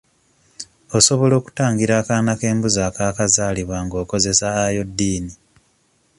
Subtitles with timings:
[0.97, 5.31] Osobola okutangira akaana k'embuzi akaakazaalibwa ng'okozesa iodine.